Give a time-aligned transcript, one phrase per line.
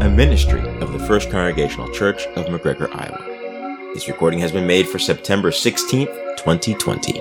[0.00, 3.92] a ministry of the First Congregational Church of McGregor, Iowa.
[3.92, 7.20] This recording has been made for September 16th, 2020.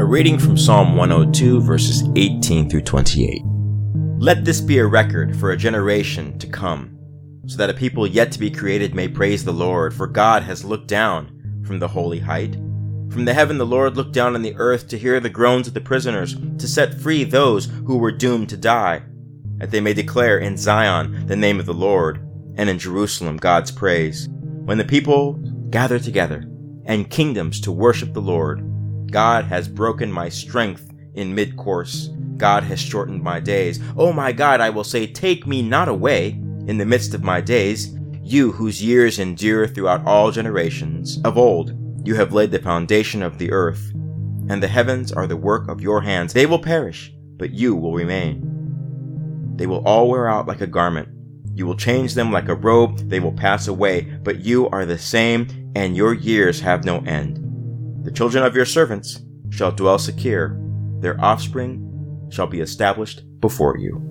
[0.00, 3.42] A reading from Psalm 102, verses 18 through 28.
[4.26, 6.98] Let this be a record for a generation to come,
[7.46, 10.64] so that a people yet to be created may praise the Lord, for God has
[10.64, 12.54] looked down from the holy height.
[13.08, 15.74] From the heaven the Lord looked down on the earth to hear the groans of
[15.74, 19.04] the prisoners, to set free those who were doomed to die,
[19.58, 22.18] that they may declare in Zion the name of the Lord,
[22.56, 24.28] and in Jerusalem God's praise.
[24.28, 25.34] When the people
[25.70, 26.50] gather together,
[26.84, 32.10] and kingdoms to worship the Lord, God has broken my strength in mid course.
[32.36, 33.80] God has shortened my days.
[33.96, 36.30] Oh my God, I will say, take me not away
[36.66, 41.20] in the midst of my days, you whose years endure throughout all generations.
[41.24, 41.72] Of old,
[42.06, 43.92] you have laid the foundation of the earth,
[44.48, 46.32] and the heavens are the work of your hands.
[46.32, 49.54] They will perish, but you will remain.
[49.56, 51.08] They will all wear out like a garment.
[51.54, 52.98] You will change them like a robe.
[53.08, 57.42] They will pass away, but you are the same, and your years have no end.
[58.04, 60.60] The children of your servants shall dwell secure,
[61.00, 64.02] their offspring shall be established before you.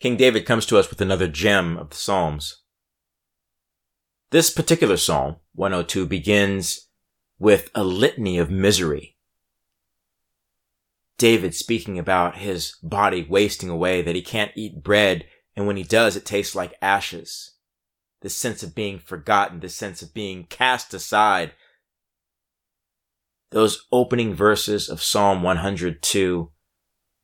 [0.00, 2.62] King David comes to us with another gem of the Psalms.
[4.30, 6.88] This particular Psalm, 102, begins
[7.38, 9.18] with a litany of misery.
[11.20, 15.82] David speaking about his body wasting away, that he can't eat bread, and when he
[15.82, 17.56] does, it tastes like ashes.
[18.22, 21.52] This sense of being forgotten, this sense of being cast aside.
[23.50, 26.50] Those opening verses of Psalm 102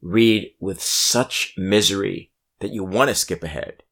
[0.02, 3.82] read with such misery that you want to skip ahead.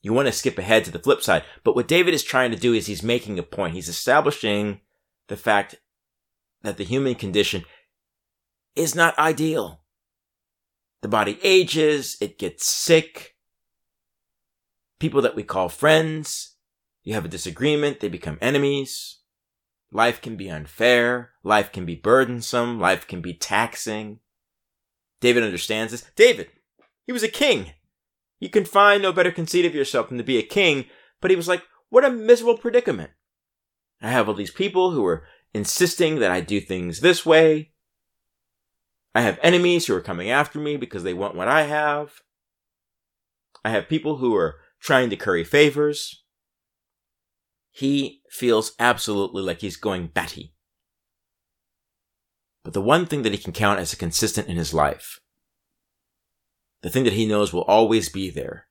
[0.00, 1.44] You want to skip ahead to the flip side.
[1.64, 3.74] But what David is trying to do is he's making a point.
[3.74, 4.80] He's establishing
[5.28, 5.74] the fact
[6.62, 7.66] that the human condition
[8.76, 9.82] is not ideal.
[11.02, 13.36] The body ages, it gets sick.
[14.98, 16.56] People that we call friends,
[17.02, 19.18] you have a disagreement, they become enemies.
[19.92, 21.30] Life can be unfair.
[21.44, 22.80] Life can be burdensome.
[22.80, 24.18] Life can be taxing.
[25.20, 26.04] David understands this.
[26.16, 26.48] David,
[27.06, 27.72] he was a king.
[28.40, 30.86] You can find no better conceit of yourself than to be a king,
[31.20, 33.12] but he was like, what a miserable predicament.
[34.02, 37.73] I have all these people who are insisting that I do things this way.
[39.14, 42.20] I have enemies who are coming after me because they want what I have.
[43.64, 46.24] I have people who are trying to curry favors.
[47.70, 50.54] He feels absolutely like he's going batty.
[52.64, 55.20] But the one thing that he can count as a consistent in his life
[56.84, 58.66] the thing that he knows will always be there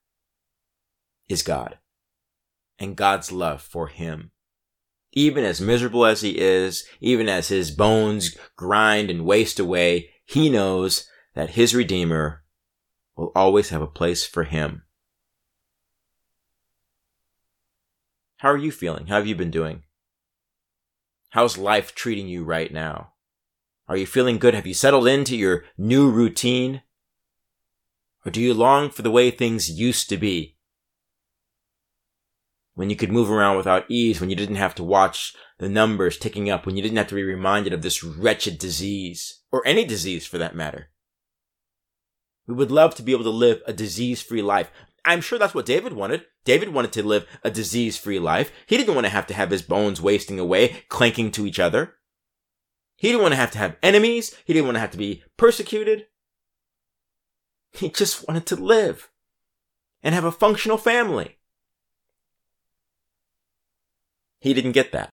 [1.27, 1.79] is God
[2.77, 4.29] and God's love for him.
[5.13, 10.49] Even as miserable as he is, even as his bones grind and waste away, he
[10.49, 12.43] knows that his Redeemer
[13.15, 14.83] will always have a place for him.
[18.37, 19.07] How are you feeling?
[19.07, 19.83] How have you been doing?
[21.29, 23.13] How's life treating you right now?
[23.87, 24.53] Are you feeling good?
[24.53, 26.81] Have you settled into your new routine?
[28.25, 30.57] Or do you long for the way things used to be?
[32.75, 36.17] When you could move around without ease, when you didn't have to watch the numbers
[36.17, 39.85] ticking up, when you didn't have to be reminded of this wretched disease, or any
[39.85, 40.89] disease for that matter.
[42.47, 44.71] We would love to be able to live a disease free life.
[45.05, 46.25] I'm sure that's what David wanted.
[46.45, 48.51] David wanted to live a disease free life.
[48.65, 51.95] He didn't want to have to have his bones wasting away, clanking to each other.
[52.95, 54.35] He didn't want to have to have enemies.
[54.45, 56.07] He didn't want to have to be persecuted.
[57.71, 59.09] He just wanted to live
[60.01, 61.37] and have a functional family.
[64.43, 65.09] He didn't get that.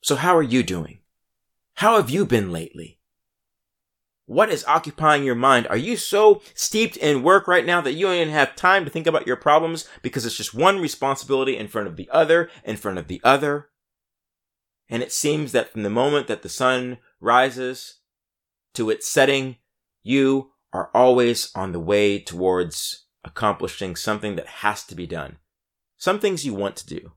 [0.00, 1.00] So how are you doing?
[1.74, 3.00] How have you been lately?
[4.26, 5.66] What is occupying your mind?
[5.66, 8.92] Are you so steeped in work right now that you don't even have time to
[8.92, 12.76] think about your problems because it's just one responsibility in front of the other, in
[12.76, 13.70] front of the other?
[14.88, 17.98] And it seems that from the moment that the sun rises
[18.74, 19.56] to its setting,
[20.04, 25.38] you are always on the way towards accomplishing something that has to be done.
[26.04, 27.12] Some things you want to do,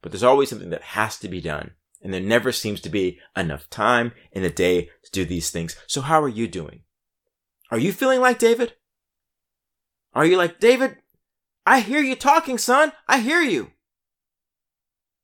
[0.00, 1.72] but there's always something that has to be done.
[2.00, 5.76] And there never seems to be enough time in a day to do these things.
[5.86, 6.80] So how are you doing?
[7.70, 8.72] Are you feeling like David?
[10.14, 10.96] Are you like, David,
[11.66, 12.92] I hear you talking, son.
[13.06, 13.72] I hear you.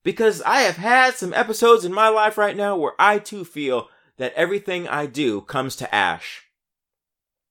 [0.04, 3.88] Because I have had some episodes in my life right now where I too feel
[4.18, 6.42] that everything I do comes to ash.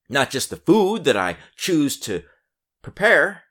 [0.07, 2.21] Not just the food that I choose to
[2.83, 3.45] prepare,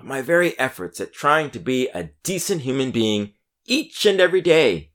[0.00, 3.34] but my very efforts at trying to be a decent human being
[3.66, 4.92] each and every day.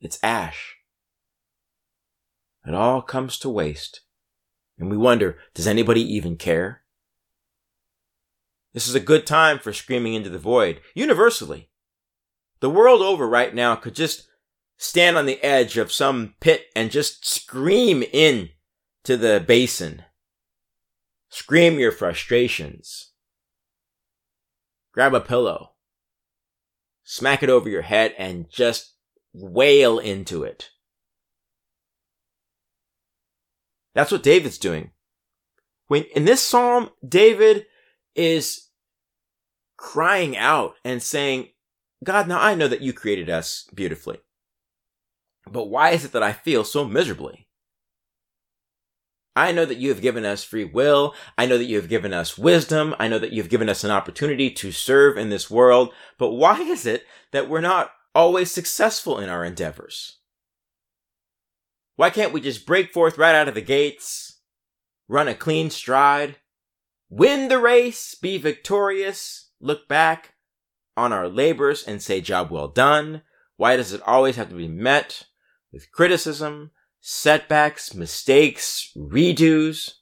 [0.00, 0.76] It's ash.
[2.64, 4.02] It all comes to waste.
[4.78, 6.82] And we wonder, does anybody even care?
[8.72, 11.70] This is a good time for screaming into the void, universally.
[12.60, 14.28] The world over right now could just
[14.76, 18.50] stand on the edge of some pit and just scream in
[19.02, 20.04] to the basin.
[21.28, 23.12] Scream your frustrations.
[24.92, 25.72] Grab a pillow.
[27.04, 28.94] Smack it over your head and just
[29.32, 30.70] wail into it.
[33.94, 34.90] That's what David's doing.
[35.88, 37.66] When in this psalm, David
[38.14, 38.68] is
[39.76, 41.48] crying out and saying,
[42.02, 44.18] God, now I know that you created us beautifully.
[45.50, 47.45] But why is it that I feel so miserably?
[49.36, 51.14] I know that you have given us free will.
[51.36, 52.94] I know that you have given us wisdom.
[52.98, 55.92] I know that you've given us an opportunity to serve in this world.
[56.16, 60.20] But why is it that we're not always successful in our endeavors?
[61.96, 64.40] Why can't we just break forth right out of the gates,
[65.06, 66.36] run a clean stride,
[67.10, 70.34] win the race, be victorious, look back
[70.96, 73.20] on our labors and say, job well done?
[73.56, 75.24] Why does it always have to be met
[75.72, 76.70] with criticism,
[77.08, 79.92] setbacks, mistakes, redos?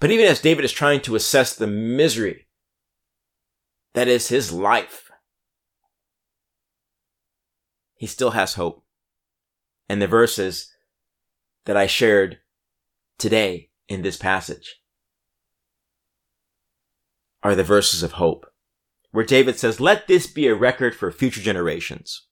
[0.00, 2.48] But even as David is trying to assess the misery
[3.94, 5.12] that is his life,
[7.94, 8.82] he still has hope.
[9.88, 10.72] And the verses
[11.66, 12.38] that I shared
[13.16, 14.82] today in this passage
[17.44, 18.44] are the verses of hope,
[19.12, 22.25] where David says, Let this be a record for future generations.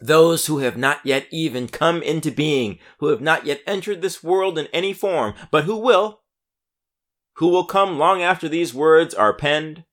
[0.00, 4.24] Those who have not yet even come into being, who have not yet entered this
[4.24, 6.22] world in any form, but who will,
[7.34, 9.84] who will come long after these words are penned.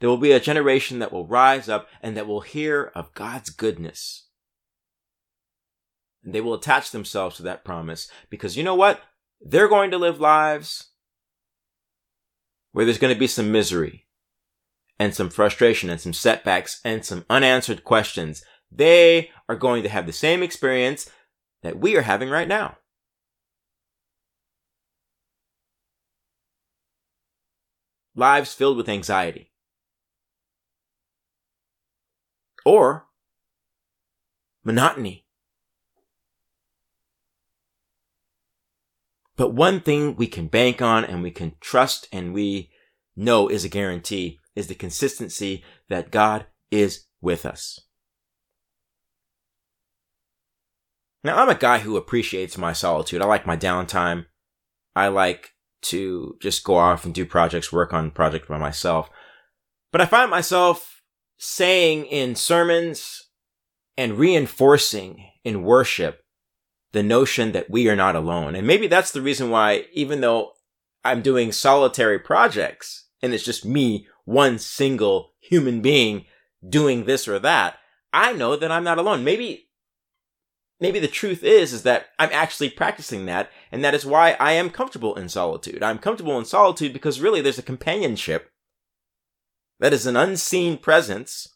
[0.00, 3.50] There will be a generation that will rise up and that will hear of God's
[3.50, 4.28] goodness.
[6.24, 9.00] And they will attach themselves to that promise because you know what?
[9.40, 10.90] They're going to live lives
[12.72, 14.06] where there's going to be some misery
[15.02, 20.06] and some frustration and some setbacks and some unanswered questions, they are going to have
[20.06, 21.10] the same experience
[21.64, 22.76] that we are having right now.
[28.14, 29.50] Lives filled with anxiety.
[32.64, 33.06] Or
[34.62, 35.26] monotony.
[39.34, 42.70] But one thing we can bank on and we can trust and we
[43.16, 47.80] know is a guarantee is the consistency that God is with us.
[51.24, 53.22] Now, I'm a guy who appreciates my solitude.
[53.22, 54.26] I like my downtime.
[54.96, 55.50] I like
[55.82, 59.08] to just go off and do projects, work on projects by myself.
[59.92, 61.02] But I find myself
[61.38, 63.28] saying in sermons
[63.96, 66.22] and reinforcing in worship
[66.92, 68.54] the notion that we are not alone.
[68.54, 70.52] And maybe that's the reason why, even though
[71.04, 76.26] I'm doing solitary projects and it's just me, one single human being
[76.66, 77.78] doing this or that,
[78.12, 79.24] I know that I'm not alone.
[79.24, 79.68] Maybe,
[80.80, 83.50] maybe the truth is, is that I'm actually practicing that.
[83.70, 85.82] And that is why I am comfortable in solitude.
[85.82, 88.50] I'm comfortable in solitude because really there's a companionship
[89.80, 91.48] that is an unseen presence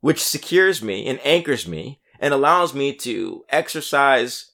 [0.00, 4.52] which secures me and anchors me and allows me to exercise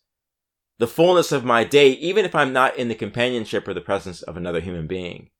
[0.78, 4.22] the fullness of my day, even if I'm not in the companionship or the presence
[4.22, 5.30] of another human being,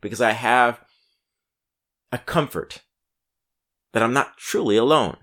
[0.00, 0.80] because I have
[2.12, 2.82] a comfort
[3.92, 5.16] that I'm not truly alone.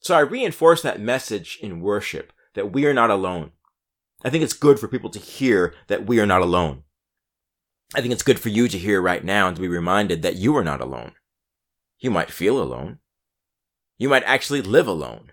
[0.00, 3.52] So I reinforce that message in worship that we are not alone.
[4.24, 6.84] I think it's good for people to hear that we are not alone.
[7.94, 10.36] I think it's good for you to hear right now and to be reminded that
[10.36, 11.12] you are not alone.
[11.98, 12.98] You might feel alone.
[13.98, 15.32] You might actually live alone.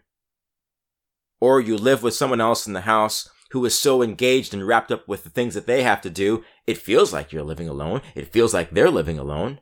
[1.39, 4.91] Or you live with someone else in the house who is so engaged and wrapped
[4.91, 8.01] up with the things that they have to do, it feels like you're living alone.
[8.15, 9.61] It feels like they're living alone.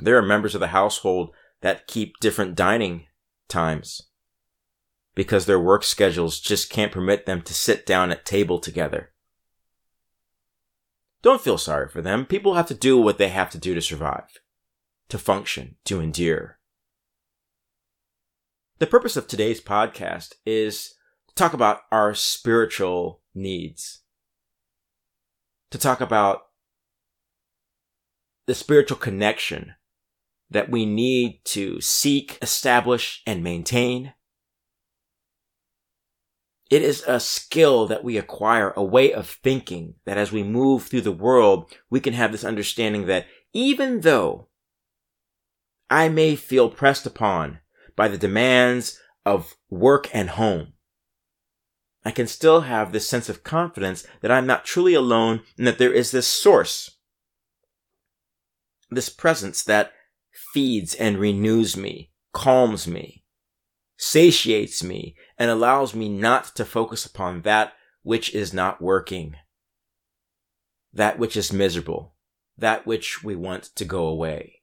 [0.00, 3.06] There are members of the household that keep different dining
[3.48, 4.02] times
[5.14, 9.10] because their work schedules just can't permit them to sit down at table together.
[11.20, 12.24] Don't feel sorry for them.
[12.24, 14.28] People have to do what they have to do to survive.
[15.08, 16.57] to function, to endure.
[18.78, 20.94] The purpose of today's podcast is
[21.26, 24.02] to talk about our spiritual needs,
[25.72, 26.42] to talk about
[28.46, 29.74] the spiritual connection
[30.48, 34.14] that we need to seek, establish, and maintain.
[36.70, 40.84] It is a skill that we acquire, a way of thinking that as we move
[40.84, 44.46] through the world, we can have this understanding that even though
[45.90, 47.58] I may feel pressed upon
[47.98, 50.72] by the demands of work and home,
[52.04, 55.78] I can still have this sense of confidence that I'm not truly alone and that
[55.78, 56.92] there is this source,
[58.88, 59.92] this presence that
[60.54, 63.24] feeds and renews me, calms me,
[63.96, 67.72] satiates me, and allows me not to focus upon that
[68.04, 69.34] which is not working,
[70.92, 72.14] that which is miserable,
[72.56, 74.62] that which we want to go away.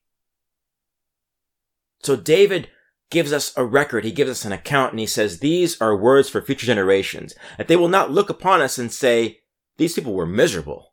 [2.01, 2.69] So David
[3.15, 4.03] gives us a record.
[4.03, 7.69] He gives us an account and he says, these are words for future generations, that
[7.69, 9.39] they will not look upon us and say,
[9.77, 10.91] these people were miserable.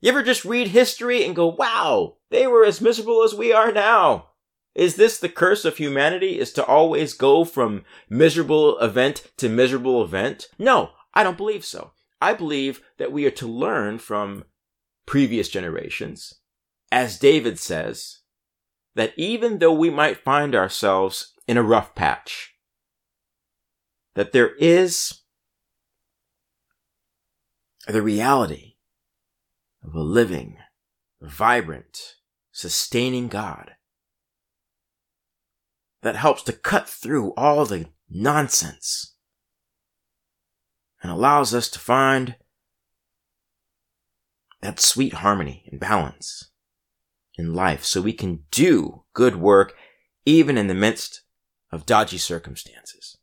[0.00, 3.72] You ever just read history and go, wow, they were as miserable as we are
[3.72, 4.28] now?
[4.76, 10.04] Is this the curse of humanity is to always go from miserable event to miserable
[10.04, 10.46] event?
[10.60, 11.90] No, I don't believe so.
[12.22, 14.44] I believe that we are to learn from
[15.06, 16.34] previous generations.
[16.92, 18.18] As David says,
[18.94, 22.54] that even though we might find ourselves in a rough patch,
[24.14, 25.22] that there is
[27.86, 28.74] the reality
[29.82, 30.58] of a living,
[31.22, 32.16] vibrant,
[32.52, 33.72] sustaining God
[36.02, 39.14] that helps to cut through all the nonsense
[41.02, 42.36] and allows us to find
[44.60, 46.50] that sweet harmony and balance
[47.38, 49.74] in life so we can do good work
[50.26, 51.22] even in the midst
[51.70, 53.18] of dodgy circumstances.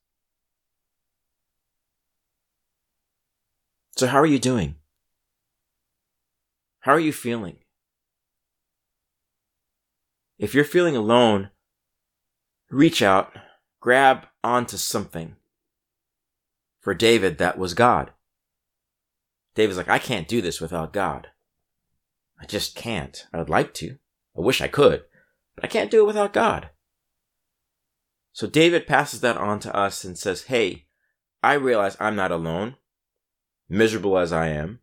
[3.95, 4.75] So how are you doing?
[6.81, 7.57] How are you feeling?
[10.37, 11.49] If you're feeling alone,
[12.69, 13.33] reach out,
[13.79, 15.35] grab onto something.
[16.81, 18.11] For David, that was God.
[19.55, 21.29] David's like, I can't do this without God.
[22.39, 23.25] I just can't.
[23.33, 23.97] I would like to.
[24.37, 25.03] I wish I could,
[25.55, 26.69] but I can't do it without God.
[28.35, 30.87] So David passes that on to us and says, Hey,
[31.41, 32.75] I realize I'm not alone,
[33.69, 34.81] miserable as I am.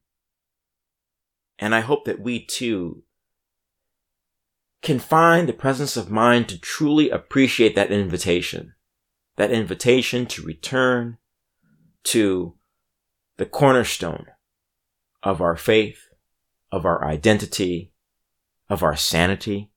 [1.59, 3.02] And I hope that we too
[4.80, 8.73] can find the presence of mind to truly appreciate that invitation,
[9.37, 11.18] that invitation to return
[12.04, 12.54] to
[13.37, 14.28] the cornerstone
[15.23, 16.09] of our faith,
[16.71, 17.92] of our identity,
[18.71, 19.71] of our sanity.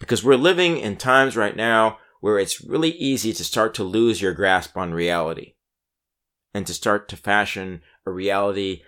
[0.00, 4.20] Because we're living in times right now where it's really easy to start to lose
[4.20, 5.54] your grasp on reality
[6.54, 8.82] and to start to fashion a reality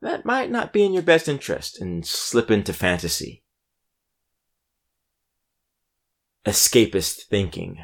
[0.00, 3.42] that might not be in your best interest and slip into fantasy.
[6.44, 7.78] Escapist thinking.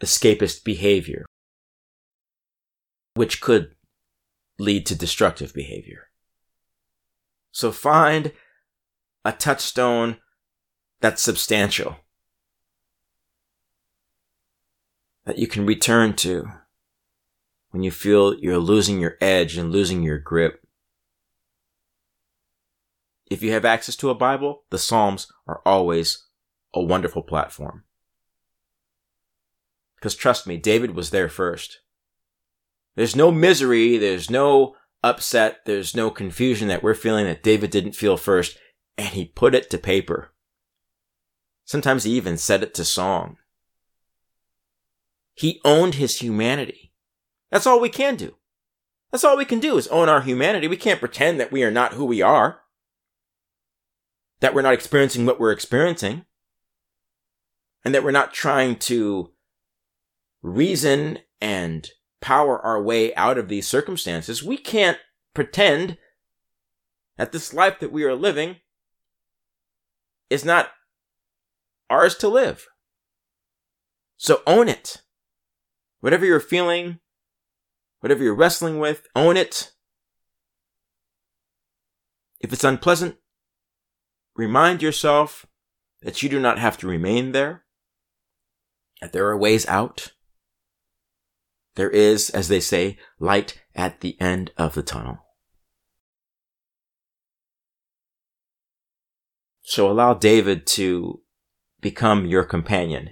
[0.00, 1.24] Escapist behavior.
[3.14, 3.74] Which could
[4.58, 6.10] lead to destructive behavior.
[7.50, 8.32] So find
[9.24, 10.18] a touchstone
[11.00, 11.96] that's substantial.
[15.26, 16.48] That you can return to
[17.70, 20.64] when you feel you're losing your edge and losing your grip.
[23.28, 26.26] If you have access to a Bible, the Psalms are always
[26.72, 27.84] a wonderful platform.
[29.96, 31.80] Because trust me, David was there first.
[32.94, 37.92] There's no misery, there's no upset, there's no confusion that we're feeling that David didn't
[37.92, 38.56] feel first,
[38.96, 40.32] and he put it to paper.
[41.64, 43.38] Sometimes he even set it to song.
[45.36, 46.92] He owned his humanity.
[47.50, 48.36] That's all we can do.
[49.12, 50.66] That's all we can do is own our humanity.
[50.66, 52.62] We can't pretend that we are not who we are.
[54.40, 56.24] That we're not experiencing what we're experiencing.
[57.84, 59.32] And that we're not trying to
[60.42, 61.90] reason and
[62.22, 64.42] power our way out of these circumstances.
[64.42, 64.98] We can't
[65.34, 65.98] pretend
[67.18, 68.56] that this life that we are living
[70.30, 70.70] is not
[71.90, 72.66] ours to live.
[74.16, 75.02] So own it.
[76.00, 77.00] Whatever you're feeling,
[78.00, 79.72] whatever you're wrestling with, own it.
[82.40, 83.16] If it's unpleasant,
[84.34, 85.46] remind yourself
[86.02, 87.64] that you do not have to remain there,
[89.00, 90.12] that there are ways out.
[91.74, 95.18] There is, as they say, light at the end of the tunnel.
[99.62, 101.22] So allow David to
[101.80, 103.10] become your companion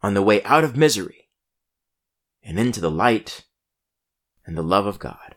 [0.00, 1.21] on the way out of misery
[2.42, 3.44] and into the light
[4.46, 5.36] and the love of God.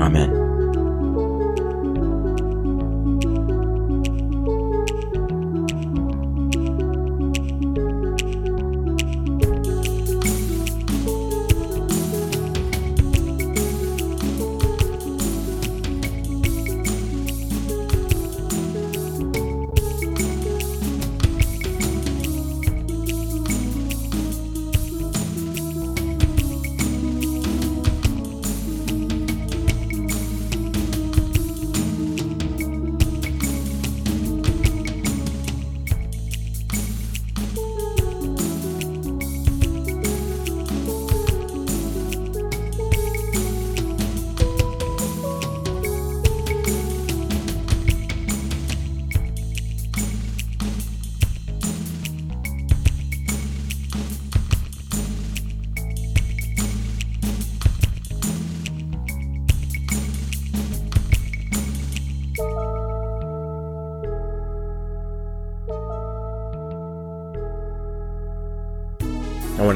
[0.00, 0.43] Amen.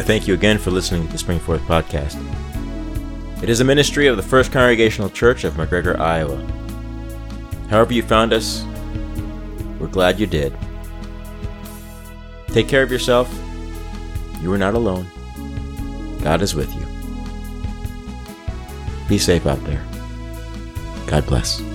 [0.08, 2.16] Thank you again for listening to the Springforth podcast.
[3.42, 6.38] It is a ministry of the First Congregational Church of McGregor, Iowa.
[7.68, 8.64] However, you found us,
[9.78, 10.56] we're glad you did.
[12.46, 13.30] Take care of yourself.
[14.40, 15.06] You are not alone.
[16.22, 16.86] God is with you.
[19.10, 19.84] Be safe out there.
[21.06, 21.67] God bless.